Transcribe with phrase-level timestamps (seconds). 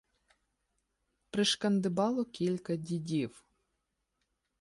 [1.29, 3.45] Пришкандибало кілька дідів.